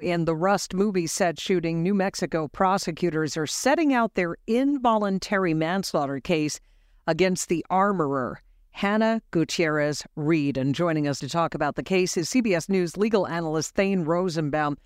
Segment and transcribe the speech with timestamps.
[0.00, 6.18] In the Rust movie set shooting, New Mexico prosecutors are setting out their involuntary manslaughter
[6.18, 6.58] case
[7.06, 10.56] against the armorer, Hannah Gutierrez Reed.
[10.56, 14.78] And joining us to talk about the case is CBS News legal analyst Thane Rosenbaum.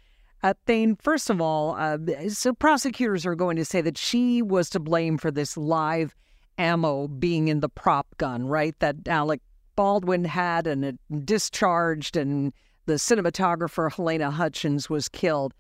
[0.43, 1.97] Uh, Thane, first of all, uh,
[2.29, 6.15] so prosecutors are going to say that she was to blame for this live
[6.59, 8.79] ammo being in the prop gun, right?
[8.81, 9.41] That Alec
[9.75, 12.53] Baldwin had and it discharged and
[12.89, 15.53] the cinematographer Halyna Hutchins was killed.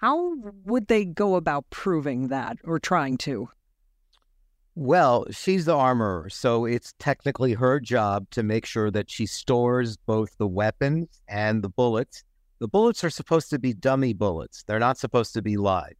[0.00, 3.48] How would they go about proving that or trying to?
[4.76, 9.96] Well, she's the armorer, so it's technically her job to make sure that she stores
[9.96, 12.22] both the weapons and the bullets.
[12.60, 14.62] The bullets are supposed to be dummy bullets.
[14.62, 15.94] They're not supposed to be live.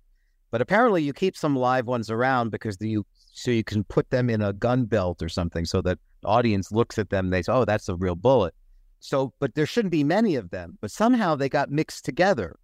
[0.52, 4.30] But apparently you keep some live ones around because you so you can put them
[4.30, 7.42] in a gun belt or something so that the audience looks at them and they
[7.42, 8.54] say, "Oh, that's a real bullet."
[9.00, 10.78] So, but there shouldn't be many of them.
[10.80, 12.56] But somehow they got mixed together.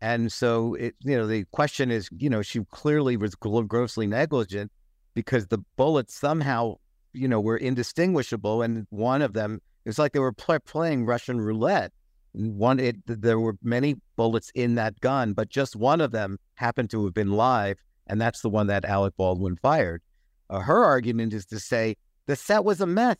[0.00, 4.70] And so, it, you know, the question is, you know, she clearly was grossly negligent
[5.14, 6.76] because the bullets somehow,
[7.12, 8.62] you know, were indistinguishable.
[8.62, 11.92] And one of them, it was like they were play, playing Russian roulette.
[12.32, 16.90] One, it, there were many bullets in that gun, but just one of them happened
[16.90, 17.78] to have been live.
[18.06, 20.02] And that's the one that Alec Baldwin fired.
[20.50, 23.16] Uh, her argument is to say the set was a mess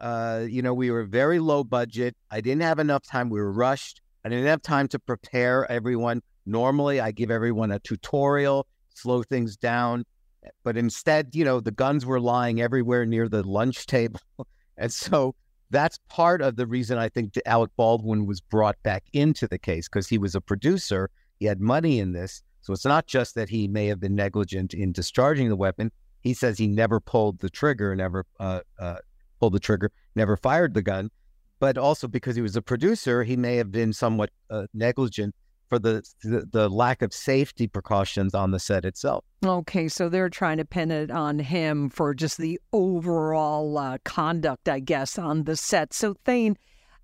[0.00, 2.16] uh, you know, we were very low budget.
[2.30, 3.30] I didn't have enough time.
[3.30, 4.00] We were rushed.
[4.24, 6.22] I didn't have time to prepare everyone.
[6.46, 10.04] Normally, I give everyone a tutorial, slow things down.
[10.64, 14.20] But instead, you know, the guns were lying everywhere near the lunch table.
[14.76, 15.34] and so
[15.70, 19.88] that's part of the reason I think Alec Baldwin was brought back into the case
[19.88, 21.10] because he was a producer.
[21.38, 22.42] He had money in this.
[22.62, 25.90] So it's not just that he may have been negligent in discharging the weapon.
[26.20, 28.96] He says he never pulled the trigger, never uh, uh,
[29.38, 31.10] pulled the trigger, never fired the gun.
[31.60, 35.34] But also because he was a producer, he may have been somewhat uh, negligent
[35.68, 39.24] for the, the, the lack of safety precautions on the set itself.
[39.44, 44.68] Okay, so they're trying to pin it on him for just the overall uh, conduct,
[44.68, 45.92] I guess, on the set.
[45.92, 46.56] So Thane,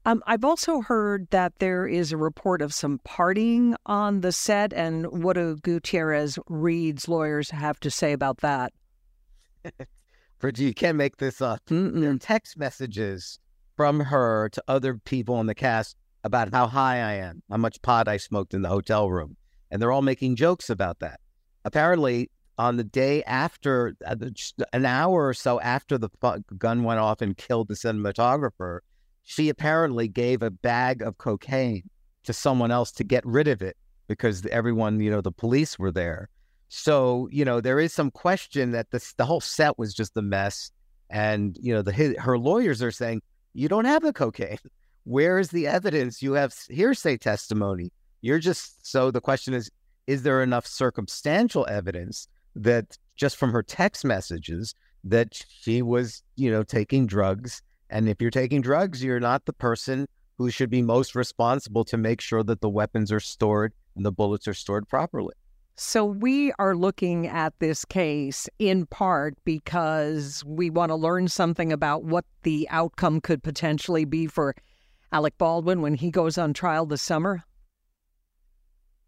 [0.07, 4.73] um, I've also heard that there is a report of some partying on the set,
[4.73, 8.73] and what do Gutierrez Reed's lawyers have to say about that?
[10.45, 11.63] Bridget, you can't make this up.
[11.71, 13.39] Are text messages
[13.79, 17.81] from her to other people in the cast about how high I am, how much
[17.81, 19.39] pot I smoked in the hotel room.
[19.71, 21.19] And they're all making jokes about that.
[21.65, 24.17] Apparently, on the day after, uh,
[24.75, 26.11] an hour or so after the
[26.59, 28.81] gun went off and killed the cinematographer,
[29.23, 31.89] she apparently gave a bag of cocaine
[32.25, 33.79] to someone else to get rid of it
[34.09, 36.29] because everyone, you know, the police were there.
[36.77, 40.23] So you know there is some question that this the whole set was just a
[40.23, 40.73] mess,
[41.09, 44.59] and you know the her lawyers are saying you don't have the cocaine.
[45.05, 46.21] Where is the evidence?
[46.21, 47.93] You have hearsay testimony.
[48.23, 49.71] You're just so the question is:
[50.09, 52.27] Is there enough circumstantial evidence
[52.57, 54.75] that just from her text messages
[55.05, 57.63] that she was you know taking drugs?
[57.89, 60.09] And if you're taking drugs, you're not the person
[60.39, 64.11] who should be most responsible to make sure that the weapons are stored and the
[64.11, 65.35] bullets are stored properly.
[65.77, 71.73] So, we are looking at this case in part because we want to learn something
[71.73, 74.55] about what the outcome could potentially be for
[75.11, 77.43] Alec Baldwin when he goes on trial this summer.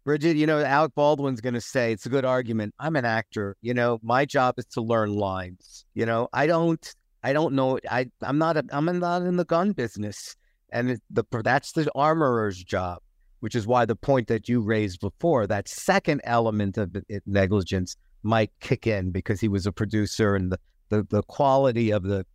[0.03, 2.75] Bridget, you know, Alec Baldwin's going to say it's a good argument.
[2.79, 3.55] I'm an actor.
[3.61, 5.85] You know, my job is to learn lines.
[5.93, 7.79] You know, I don't, I don't know.
[7.89, 10.35] I, I'm not, a, I'm not in the gun business,
[10.69, 12.99] and the that's the armorer's job
[13.39, 18.51] which is why the point that you raised before, that second element of negligence might
[18.59, 20.59] kick in because he was a producer and the,
[20.89, 22.25] the, the quality of the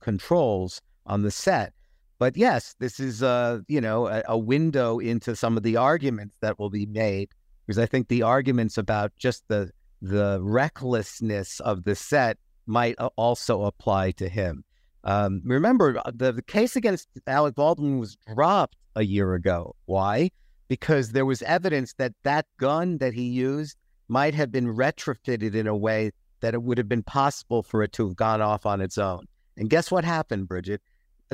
[0.00, 1.72] controls on the set.
[2.18, 6.36] But yes, this is a, you know, a, a window into some of the arguments
[6.40, 7.30] that will be made
[7.66, 9.70] because I think the arguments about just the
[10.02, 14.64] the recklessness of the set might also apply to him.
[15.04, 19.74] Um, remember, uh, the, the case against Alec Baldwin was dropped a year ago.
[19.86, 20.30] Why?
[20.70, 23.76] Because there was evidence that that gun that he used
[24.06, 26.12] might have been retrofitted in a way
[26.42, 29.26] that it would have been possible for it to have gone off on its own.
[29.56, 30.80] And guess what happened, Bridget?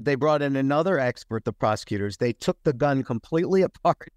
[0.00, 2.16] They brought in another expert, the prosecutors.
[2.16, 4.08] They took the gun completely apart,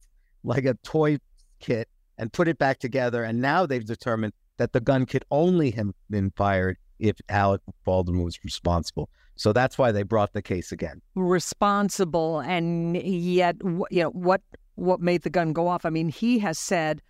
[0.46, 1.18] like a toy
[1.60, 3.22] kit, and put it back together.
[3.26, 8.24] And now they've determined that the gun could only have been fired if Alec Baldwin
[8.24, 9.10] was responsible.
[9.36, 11.02] So that's why they brought the case again.
[11.16, 14.42] Responsible, and yet, you know what?
[14.80, 15.86] What made the gun go off.
[15.86, 17.02] I mean, he has said,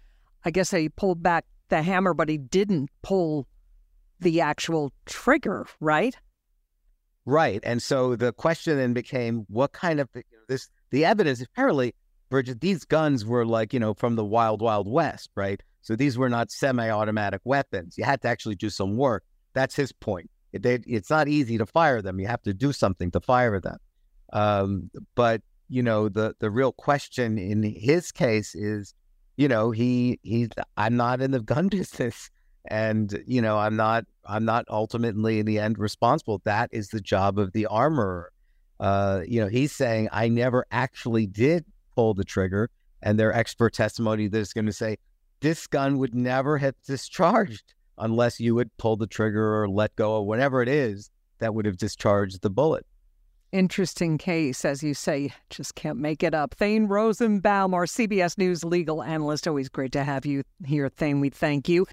[0.46, 3.48] I guess he pulled back the hammer, but he didn't pull
[4.20, 6.16] the actual trigger, right?
[7.26, 7.60] Right.
[7.64, 10.10] And so the question then became what kind of
[10.48, 11.94] this the evidence apparently
[12.30, 15.62] Bridget, these guns were like, you know, from the wild, wild west, right?
[15.82, 17.98] So these were not semi automatic weapons.
[17.98, 19.24] You had to actually do some work.
[19.54, 20.30] That's his point.
[20.54, 22.20] It, they, it's not easy to fire them.
[22.20, 23.78] You have to do something to fire them.
[24.32, 28.94] Um, but, you know, the, the real question in his case is,
[29.38, 32.30] you know, he he's I'm not in the gun business
[32.66, 36.42] and you know i'm not i'm not ultimately in the end responsible.
[36.44, 38.32] That is the job of the armorer.
[38.80, 42.70] Uh you know he's saying i never actually did pull the trigger
[43.02, 44.98] and their expert testimony that's going to say
[45.42, 50.14] this gun would never have discharged unless you would pull the trigger or let go
[50.14, 52.86] or whatever it is that would have discharged the bullet
[53.52, 56.54] Interesting case, as you say, just can't make it up.
[56.54, 59.48] Thane Rosenbaum, our CBS News legal analyst.
[59.48, 61.20] Always great to have you here, Thane.
[61.20, 61.88] We thank you.